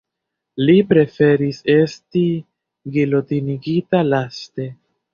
Li 0.69 0.77
preferis 0.93 1.59
esti 1.75 2.25
gilotinigita 2.99 4.05
laste. 4.13 4.73